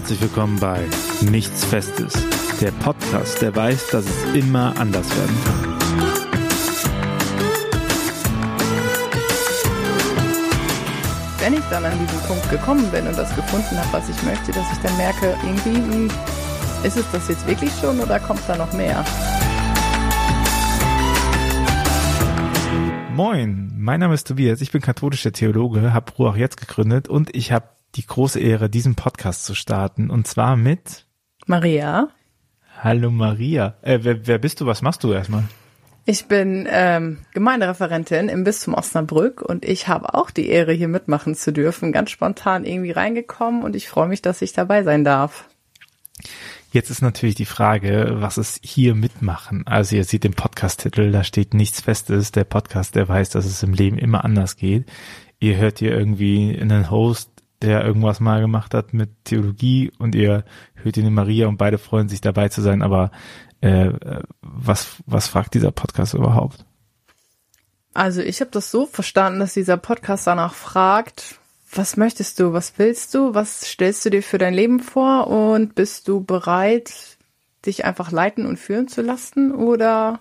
[0.00, 0.80] Herzlich willkommen bei
[1.30, 2.14] Nichts Festes,
[2.58, 5.74] der Podcast, der weiß, dass es immer anders werden kann.
[11.38, 14.52] Wenn ich dann an diesen Punkt gekommen bin und das gefunden habe, was ich möchte,
[14.52, 16.10] dass ich dann merke, irgendwie, hm,
[16.82, 19.04] ist es das jetzt wirklich schon oder kommt da noch mehr?
[23.14, 27.52] Moin, mein Name ist Tobias, ich bin katholischer Theologe, habe Ruach jetzt gegründet und ich
[27.52, 30.10] habe die große Ehre, diesen Podcast zu starten.
[30.10, 31.06] Und zwar mit
[31.46, 32.08] Maria.
[32.78, 33.76] Hallo Maria.
[33.82, 34.66] Äh, wer, wer bist du?
[34.66, 35.44] Was machst du erstmal?
[36.06, 41.34] Ich bin ähm, Gemeindereferentin im Bistum Osnabrück und ich habe auch die Ehre, hier mitmachen
[41.34, 41.92] zu dürfen.
[41.92, 45.48] Ganz spontan irgendwie reingekommen und ich freue mich, dass ich dabei sein darf.
[46.72, 49.66] Jetzt ist natürlich die Frage, was ist hier mitmachen?
[49.66, 53.62] Also ihr seht den Podcast-Titel, da steht nichts Festes, der Podcast, der weiß, dass es
[53.62, 54.86] im Leben immer anders geht.
[55.40, 57.30] Ihr hört hier irgendwie einen Host,
[57.62, 60.44] der irgendwas mal gemacht hat mit Theologie und ihr
[60.74, 63.10] hört ihn in Maria und beide freuen sich dabei zu sein, aber
[63.60, 63.92] äh,
[64.40, 66.64] was, was fragt dieser Podcast überhaupt?
[67.92, 71.38] Also ich habe das so verstanden, dass dieser Podcast danach fragt,
[71.72, 75.74] was möchtest du, was willst du, was stellst du dir für dein Leben vor und
[75.74, 77.18] bist du bereit,
[77.66, 80.20] dich einfach leiten und führen zu lassen oder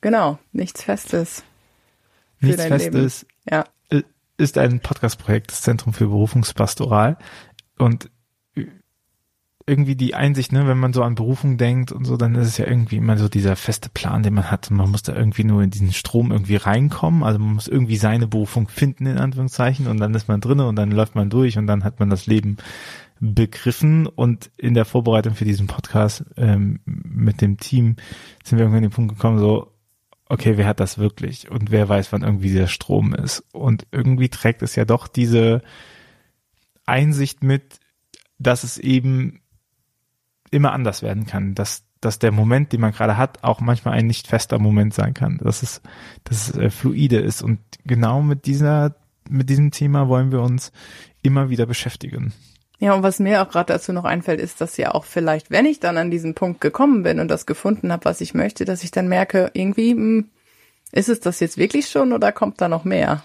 [0.00, 1.42] genau, nichts Festes.
[2.38, 3.22] Für nichts Festes.
[3.22, 3.34] Leben.
[3.50, 3.64] Ja
[4.36, 7.16] ist ein Podcast-Projekt des Zentrum für Berufungspastoral
[7.78, 8.10] und
[9.66, 12.58] irgendwie die Einsicht, ne, wenn man so an Berufung denkt und so, dann ist es
[12.58, 14.70] ja irgendwie immer so dieser feste Plan, den man hat.
[14.70, 17.22] Man muss da irgendwie nur in diesen Strom irgendwie reinkommen.
[17.22, 20.76] Also man muss irgendwie seine Berufung finden, in Anführungszeichen, und dann ist man drinne und
[20.76, 22.58] dann läuft man durch und dann hat man das Leben
[23.20, 24.06] begriffen.
[24.06, 27.96] Und in der Vorbereitung für diesen Podcast ähm, mit dem Team
[28.44, 29.73] sind wir irgendwann an den Punkt gekommen, so,
[30.28, 33.44] okay, wer hat das wirklich und wer weiß, wann irgendwie der Strom ist.
[33.52, 35.62] Und irgendwie trägt es ja doch diese
[36.86, 37.78] Einsicht mit,
[38.38, 39.40] dass es eben
[40.50, 44.06] immer anders werden kann, dass, dass der Moment, den man gerade hat, auch manchmal ein
[44.06, 45.82] nicht fester Moment sein kann, dass es,
[46.24, 47.42] dass es äh, fluide ist.
[47.42, 48.96] Und genau mit dieser,
[49.28, 50.72] mit diesem Thema wollen wir uns
[51.22, 52.32] immer wieder beschäftigen.
[52.78, 55.64] Ja, und was mir auch gerade dazu noch einfällt, ist, dass ja auch vielleicht, wenn
[55.64, 58.82] ich dann an diesen Punkt gekommen bin und das gefunden habe, was ich möchte, dass
[58.82, 60.30] ich dann merke, irgendwie, mh, hm,
[60.92, 63.22] ist es das jetzt wirklich schon oder kommt da noch mehr?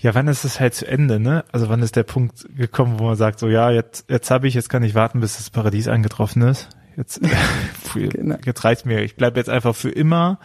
[0.00, 1.44] Ja, wann ist es halt zu Ende, ne?
[1.50, 4.54] Also wann ist der Punkt gekommen, wo man sagt, so ja, jetzt, jetzt habe ich,
[4.54, 6.68] jetzt kann ich warten, bis das Paradies eingetroffen ist.
[6.96, 7.20] Jetzt,
[7.94, 8.36] genau.
[8.44, 9.02] jetzt reicht mir.
[9.02, 10.38] Ich bleibe jetzt einfach für immer,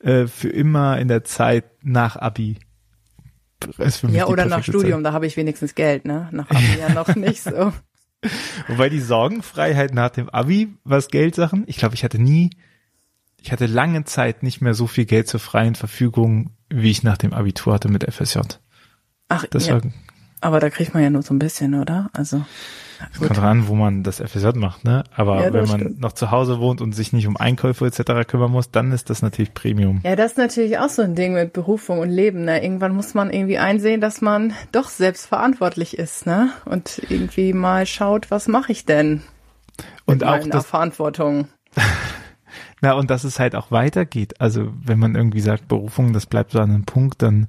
[0.00, 2.58] äh, für immer in der Zeit nach Abi
[4.08, 5.04] ja, oder nach Studium, Zeit.
[5.06, 6.28] da habe ich wenigstens Geld, ne?
[6.32, 7.72] Nach Abi ja noch nicht so.
[8.68, 12.50] Wobei die Sorgenfreiheit nach dem Abi, was Geldsachen, ich glaube, ich hatte nie,
[13.40, 17.18] ich hatte lange Zeit nicht mehr so viel Geld zur freien Verfügung, wie ich nach
[17.18, 18.40] dem Abitur hatte mit FSJ.
[19.28, 19.74] Ach, das ja.
[19.74, 19.90] war,
[20.44, 22.10] aber da kriegt man ja nur so ein bisschen, oder?
[22.12, 22.44] Also.
[23.12, 25.04] Es kommt dran, wo man das FSJ macht, ne?
[25.14, 26.00] Aber ja, wenn man stimmt.
[26.00, 28.26] noch zu Hause wohnt und sich nicht um Einkäufe etc.
[28.28, 30.00] kümmern muss, dann ist das natürlich Premium.
[30.04, 32.62] Ja, das ist natürlich auch so ein Ding mit Berufung und Leben, ne?
[32.62, 36.50] Irgendwann muss man irgendwie einsehen, dass man doch selbst verantwortlich ist, ne?
[36.66, 39.22] Und irgendwie mal schaut, was mache ich denn?
[40.04, 41.48] Und auch das, Verantwortung.
[42.80, 44.40] Na, und dass es halt auch weitergeht.
[44.40, 47.48] Also, wenn man irgendwie sagt, Berufung, das bleibt so an einem Punkt, dann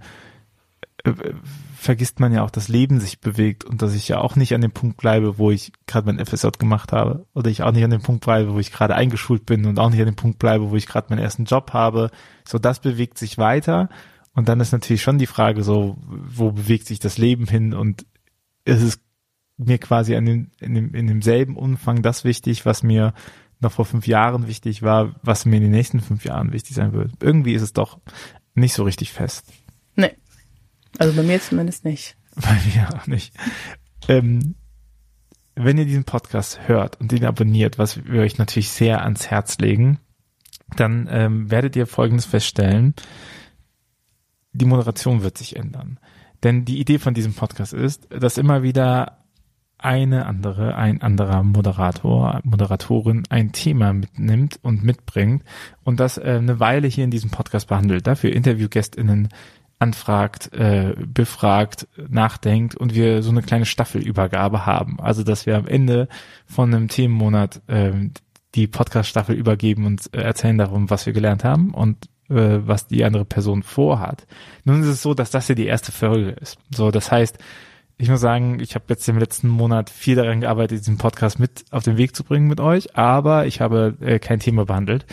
[1.76, 4.62] vergisst man ja auch, dass Leben sich bewegt und dass ich ja auch nicht an
[4.62, 7.92] dem Punkt bleibe, wo ich gerade mein FSJ gemacht habe oder ich auch nicht an
[7.92, 10.72] dem Punkt bleibe, wo ich gerade eingeschult bin und auch nicht an dem Punkt bleibe,
[10.72, 12.10] wo ich gerade meinen ersten Job habe.
[12.48, 13.90] So, das bewegt sich weiter
[14.34, 18.06] und dann ist natürlich schon die Frage so, wo bewegt sich das Leben hin und
[18.66, 19.00] ist es
[19.58, 23.14] mir quasi an dem, in, dem, in demselben Umfang das wichtig, was mir
[23.60, 26.94] noch vor fünf Jahren wichtig war, was mir in den nächsten fünf Jahren wichtig sein
[26.94, 27.12] wird.
[27.22, 28.00] Irgendwie ist es doch
[28.54, 29.54] nicht so richtig fest.
[29.96, 30.12] Nee.
[31.00, 32.16] Also bei mir zumindest nicht.
[32.36, 33.34] Bei mir auch nicht.
[34.10, 34.56] Ähm,
[35.56, 39.58] wenn ihr diesen Podcast hört und den abonniert, was wir euch natürlich sehr ans Herz
[39.58, 40.00] legen,
[40.76, 42.94] dann ähm, werdet ihr Folgendes feststellen.
[44.52, 46.00] Die Moderation wird sich ändern.
[46.44, 49.26] Denn die Idee von diesem Podcast ist, dass immer wieder
[49.78, 55.44] eine andere, ein anderer Moderator, Moderatorin ein Thema mitnimmt und mitbringt
[55.84, 58.08] und das äh, eine Weile hier in diesem Podcast behandelt.
[58.08, 59.30] Dafür Interviewgästinnen
[59.80, 65.00] anfragt, äh, befragt, nachdenkt und wir so eine kleine Staffelübergabe haben.
[65.00, 66.08] Also dass wir am Ende
[66.46, 67.92] von einem Themenmonat äh,
[68.56, 73.04] die Podcast-Staffel übergeben und äh, erzählen darum, was wir gelernt haben und äh, was die
[73.04, 74.26] andere Person vorhat.
[74.64, 76.58] Nun ist es so, dass das hier die erste Folge ist.
[76.74, 77.38] So, das heißt,
[77.98, 81.66] ich muss sagen, ich habe jetzt im letzten Monat viel daran gearbeitet, diesen Podcast mit
[81.72, 85.06] auf den Weg zu bringen mit euch, aber ich habe äh, kein Thema behandelt.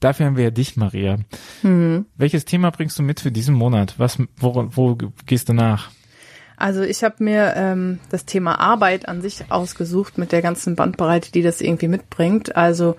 [0.00, 1.18] Dafür haben wir ja dich, Maria.
[1.62, 2.06] Mhm.
[2.16, 3.94] Welches Thema bringst du mit für diesen Monat?
[3.98, 4.96] Was, wo, wo
[5.26, 5.90] gehst du nach?
[6.56, 11.30] Also ich habe mir ähm, das Thema Arbeit an sich ausgesucht mit der ganzen Bandbreite,
[11.30, 12.56] die das irgendwie mitbringt.
[12.56, 12.96] Also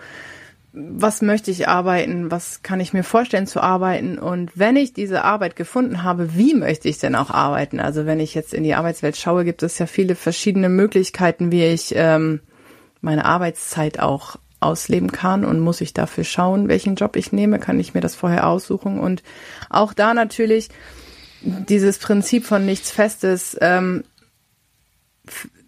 [0.72, 5.24] was möchte ich arbeiten, was kann ich mir vorstellen zu arbeiten und wenn ich diese
[5.24, 7.80] Arbeit gefunden habe, wie möchte ich denn auch arbeiten?
[7.80, 11.66] Also wenn ich jetzt in die Arbeitswelt schaue, gibt es ja viele verschiedene Möglichkeiten, wie
[11.66, 12.42] ich ähm,
[13.02, 17.80] meine Arbeitszeit auch ausleben kann und muss ich dafür schauen, welchen Job ich nehme, kann
[17.80, 19.24] ich mir das vorher aussuchen und
[19.70, 20.70] auch da natürlich
[21.42, 24.04] dieses Prinzip von nichts Festes, ähm,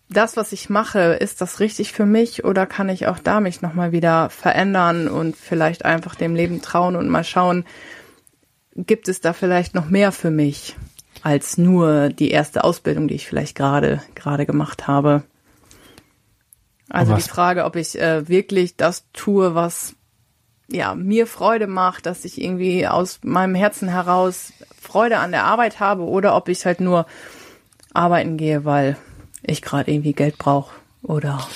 [0.10, 3.62] das, was ich mache, ist das richtig für mich oder kann ich auch da mich
[3.62, 7.66] nochmal wieder verändern und vielleicht einfach dem Leben trauen und mal schauen,
[8.76, 10.76] gibt es da vielleicht noch mehr für mich
[11.24, 15.24] als nur die erste Ausbildung, die ich vielleicht gerade gerade gemacht habe.
[16.92, 19.96] Also die Frage, ob ich äh, wirklich das tue, was
[20.68, 25.80] ja mir Freude macht, dass ich irgendwie aus meinem Herzen heraus Freude an der Arbeit
[25.80, 27.06] habe oder ob ich halt nur
[27.94, 28.98] arbeiten gehe, weil
[29.44, 31.48] ich gerade irgendwie Geld brauche oder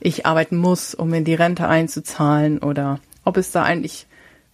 [0.00, 4.06] ich arbeiten muss, um in die Rente einzuzahlen oder ob es da eigentlich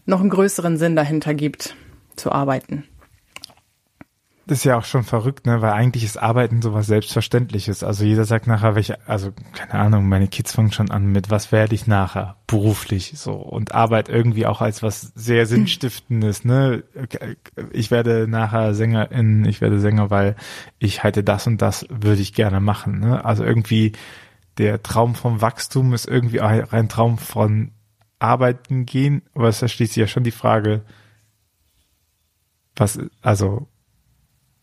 [0.07, 1.75] noch einen größeren Sinn dahinter gibt,
[2.17, 2.85] zu arbeiten.
[4.51, 5.63] Das ist ja auch schon verrückt, ne?
[5.63, 7.85] Weil eigentlich ist Arbeiten sowas Selbstverständliches.
[7.85, 11.53] Also jeder sagt nachher, welche, also keine Ahnung, meine Kids fangen schon an mit, was
[11.53, 16.83] werde ich nachher beruflich so und Arbeit irgendwie auch als was sehr sinnstiftendes, ne?
[17.71, 20.35] Ich werde nachher Sängerin, ich werde Sänger, weil
[20.81, 23.25] ich halte das und das würde ich gerne machen, ne?
[23.25, 23.93] Also irgendwie
[24.59, 27.71] der Traum vom Wachstum ist irgendwie ein Traum von
[28.19, 30.83] Arbeiten gehen, aber es schließt sich ja schon die Frage,
[32.75, 33.69] was, also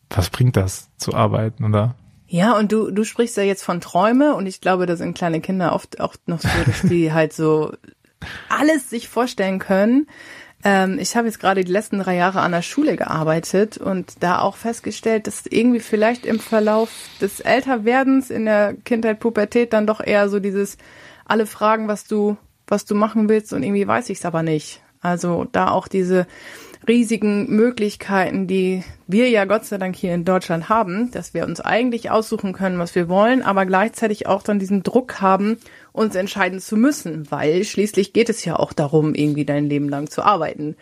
[0.09, 1.95] was bringt das zu arbeiten, oder?
[2.27, 5.39] Ja, und du, du sprichst ja jetzt von Träume und ich glaube, da sind kleine
[5.39, 7.73] Kinder oft auch noch so, dass die halt so
[8.49, 10.07] alles sich vorstellen können.
[10.63, 14.39] Ähm, ich habe jetzt gerade die letzten drei Jahre an der Schule gearbeitet und da
[14.39, 16.89] auch festgestellt, dass irgendwie vielleicht im Verlauf
[17.21, 20.77] des Älterwerdens in der Kindheit, Pubertät dann doch eher so dieses
[21.25, 22.37] alle fragen, was du,
[22.67, 24.81] was du machen willst und irgendwie weiß ich es aber nicht.
[24.99, 26.25] Also da auch diese
[26.87, 31.59] riesigen Möglichkeiten, die wir ja Gott sei Dank hier in Deutschland haben, dass wir uns
[31.59, 35.57] eigentlich aussuchen können, was wir wollen, aber gleichzeitig auch dann diesen Druck haben,
[35.91, 40.09] uns entscheiden zu müssen, weil schließlich geht es ja auch darum, irgendwie dein Leben lang
[40.09, 40.75] zu arbeiten.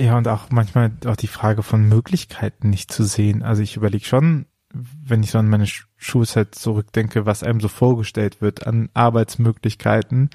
[0.00, 3.42] Ja, und auch manchmal auch die Frage von Möglichkeiten nicht zu sehen.
[3.42, 8.40] Also ich überlege schon, wenn ich so an meine Schulzeit zurückdenke, was einem so vorgestellt
[8.40, 10.30] wird an Arbeitsmöglichkeiten,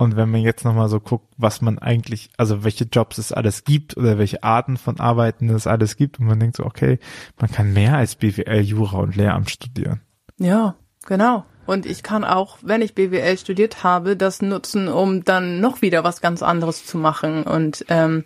[0.00, 3.64] und wenn man jetzt nochmal so guckt, was man eigentlich, also welche Jobs es alles
[3.64, 6.98] gibt oder welche Arten von Arbeiten es alles gibt und man denkt so, okay,
[7.38, 10.00] man kann mehr als BWL, Jura und Lehramt studieren.
[10.38, 10.74] Ja,
[11.04, 11.44] genau.
[11.66, 16.02] Und ich kann auch, wenn ich BWL studiert habe, das nutzen, um dann noch wieder
[16.02, 17.42] was ganz anderes zu machen.
[17.42, 18.24] Und ähm,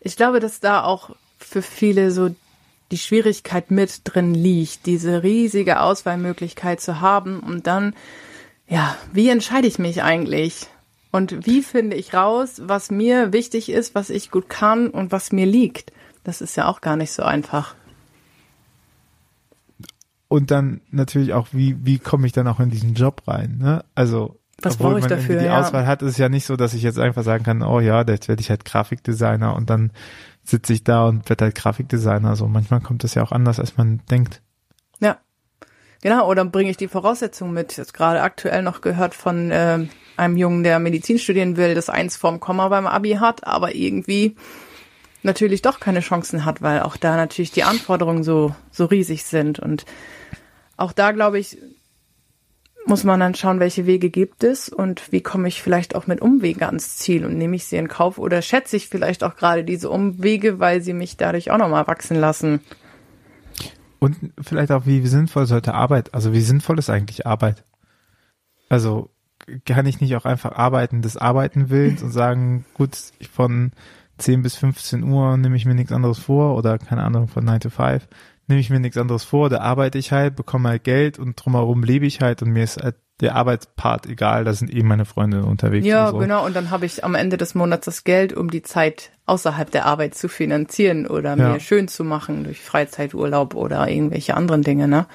[0.00, 2.34] ich glaube, dass da auch für viele so
[2.90, 7.94] die Schwierigkeit mit drin liegt, diese riesige Auswahlmöglichkeit zu haben und dann,
[8.66, 10.68] ja, wie entscheide ich mich eigentlich?
[11.16, 15.32] Und wie finde ich raus, was mir wichtig ist, was ich gut kann und was
[15.32, 15.90] mir liegt?
[16.24, 17.74] Das ist ja auch gar nicht so einfach.
[20.28, 23.56] Und dann natürlich auch, wie, wie komme ich dann auch in diesen Job rein?
[23.56, 23.82] Ne?
[23.94, 25.38] Also, was brauche ich dafür?
[25.38, 25.58] Die ja.
[25.58, 28.02] Auswahl hat, ist es ja nicht so, dass ich jetzt einfach sagen kann, oh ja,
[28.02, 29.92] jetzt werde ich halt Grafikdesigner und dann
[30.44, 32.36] sitze ich da und werde halt Grafikdesigner.
[32.36, 34.42] So manchmal kommt das ja auch anders, als man denkt.
[35.00, 35.16] Ja.
[36.02, 37.74] Genau, oder bringe ich die Voraussetzungen mit.
[37.78, 42.16] Jetzt gerade aktuell noch gehört von äh, einem Jungen, der Medizin studieren will, das eins
[42.16, 44.36] vorm Komma beim Abi hat, aber irgendwie
[45.22, 49.58] natürlich doch keine Chancen hat, weil auch da natürlich die Anforderungen so, so riesig sind.
[49.58, 49.84] Und
[50.76, 51.58] auch da, glaube ich,
[52.86, 56.20] muss man dann schauen, welche Wege gibt es und wie komme ich vielleicht auch mit
[56.20, 59.64] Umwegen ans Ziel und nehme ich sie in Kauf oder schätze ich vielleicht auch gerade
[59.64, 62.60] diese Umwege, weil sie mich dadurch auch nochmal wachsen lassen.
[63.98, 67.64] Und vielleicht auch, wie sinnvoll sollte Arbeit, also wie sinnvoll ist eigentlich Arbeit?
[68.68, 69.10] Also
[69.64, 72.96] kann ich nicht auch einfach arbeiten des Arbeiten willens und sagen, gut,
[73.32, 73.72] von
[74.18, 77.60] 10 bis 15 Uhr nehme ich mir nichts anderes vor oder keine Ahnung, von 9
[77.60, 78.08] to 5
[78.48, 81.82] nehme ich mir nichts anderes vor, da arbeite ich halt, bekomme halt Geld und drumherum
[81.82, 85.44] lebe ich halt und mir ist halt der Arbeitspart egal, da sind eben meine Freunde
[85.44, 85.86] unterwegs.
[85.86, 86.18] Ja, so.
[86.18, 89.70] genau, und dann habe ich am Ende des Monats das Geld, um die Zeit außerhalb
[89.70, 91.52] der Arbeit zu finanzieren oder ja.
[91.52, 95.06] mir schön zu machen durch Freizeiturlaub oder irgendwelche anderen Dinge, ne?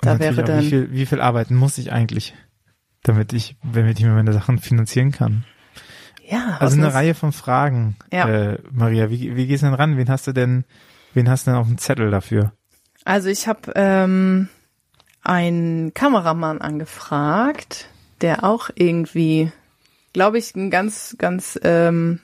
[0.00, 0.60] Da wäre dann.
[0.60, 2.34] Wie viel, wie viel arbeiten muss ich eigentlich?
[3.06, 5.44] Damit ich, damit ich mir meine Sachen finanzieren kann.
[6.24, 6.56] Ja.
[6.58, 7.96] Also eine Reihe von Fragen.
[8.12, 8.28] Ja.
[8.28, 9.96] Äh, Maria, wie, wie gehst du denn ran?
[9.96, 10.64] Wen hast du denn,
[11.14, 12.52] wen hast du denn auf dem Zettel dafür?
[13.04, 14.48] Also ich habe ähm,
[15.22, 17.88] einen Kameramann angefragt,
[18.22, 19.52] der auch irgendwie,
[20.12, 22.20] glaube ich, ein ganz, ganz, ähm,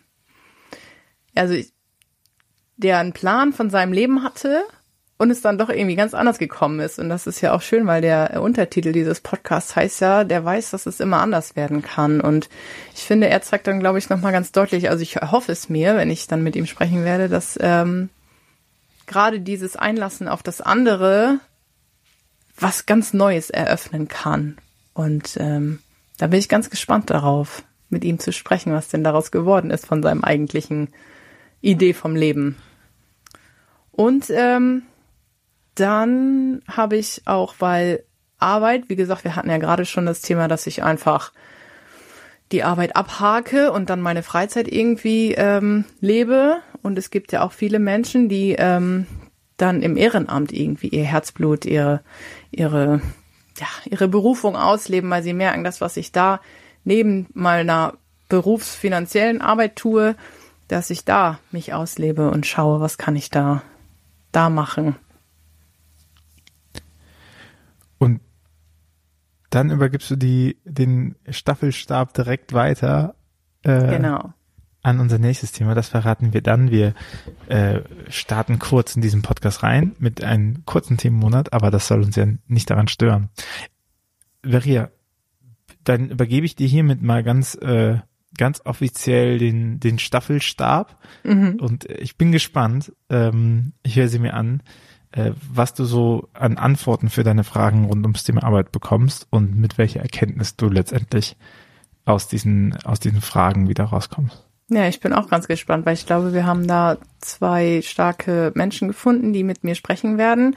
[1.37, 1.73] also ich,
[2.77, 4.65] der einen Plan von seinem Leben hatte
[5.23, 6.99] und es dann doch irgendwie ganz anders gekommen ist.
[6.99, 10.73] Und das ist ja auch schön, weil der Untertitel dieses Podcasts heißt ja, der weiß,
[10.73, 12.21] dass es immer anders werden kann.
[12.21, 12.49] Und
[12.93, 15.95] ich finde, er zeigt dann, glaube ich, nochmal ganz deutlich, also ich hoffe es mir,
[15.95, 18.09] wenn ich dann mit ihm sprechen werde, dass ähm,
[19.07, 21.39] gerade dieses Einlassen auf das andere
[22.59, 24.57] was ganz Neues eröffnen kann.
[24.93, 25.79] Und ähm,
[26.19, 29.87] da bin ich ganz gespannt darauf, mit ihm zu sprechen, was denn daraus geworden ist
[29.87, 30.89] von seinem eigentlichen
[31.61, 32.57] Idee vom Leben.
[33.93, 34.83] Und ähm,
[35.75, 38.05] dann habe ich auch, weil
[38.39, 41.33] Arbeit, wie gesagt, wir hatten ja gerade schon das Thema, dass ich einfach
[42.51, 46.59] die Arbeit abhake und dann meine Freizeit irgendwie ähm, lebe.
[46.83, 49.07] Und es gibt ja auch viele Menschen, die ähm,
[49.57, 52.03] dann im Ehrenamt irgendwie ihr Herzblut, ihre,
[52.51, 53.01] ihre,
[53.59, 56.41] ja, ihre Berufung ausleben, weil sie merken, dass was ich da
[56.85, 57.95] neben meiner
[58.29, 60.17] berufsfinanziellen Arbeit tue,
[60.69, 63.63] dass ich da mich auslebe und schaue, was kann ich da,
[64.33, 64.97] da machen.
[68.03, 68.21] Und
[69.51, 73.15] dann übergibst du die, den Staffelstab direkt weiter.
[73.63, 74.35] Äh, genau.
[74.83, 75.77] An unser nächstes Thema.
[75.77, 76.73] Das verraten wir dann.
[76.73, 76.95] Wir
[77.47, 82.17] äh, starten kurz in diesen Podcast rein mit einem kurzen Themenmonat, aber das soll uns
[82.17, 83.29] ja nicht daran stören.
[84.43, 84.91] Veria,
[85.85, 87.99] dann übergebe ich dir hiermit mal ganz, äh,
[88.37, 90.99] ganz offiziell den, den Staffelstab.
[91.23, 91.61] Mhm.
[91.61, 92.93] Und ich bin gespannt.
[93.09, 94.61] Ähm, ich höre sie mir an
[95.13, 99.57] äh, was du so an Antworten für deine Fragen rund ums Thema Arbeit bekommst und
[99.57, 101.37] mit welcher Erkenntnis du letztendlich
[102.05, 104.45] aus diesen, aus diesen Fragen wieder rauskommst.
[104.69, 108.89] Ja, ich bin auch ganz gespannt, weil ich glaube, wir haben da zwei starke Menschen
[108.89, 110.57] gefunden, die mit mir sprechen werden.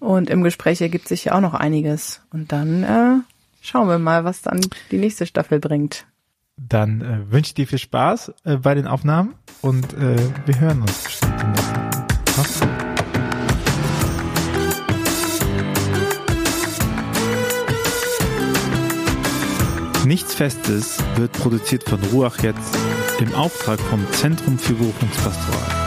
[0.00, 2.22] Und im Gespräch ergibt sich ja auch noch einiges.
[2.32, 3.16] Und dann äh,
[3.60, 6.06] schauen wir mal, was dann die nächste Staffel bringt.
[6.56, 10.82] Dann äh, wünsche ich dir viel Spaß äh, bei den Aufnahmen und äh, wir hören
[10.82, 11.54] uns bestimmt im
[20.12, 22.76] Nichts Festes wird produziert von Ruach jetzt
[23.18, 25.81] im Auftrag vom Zentrum für Berufungspastoral.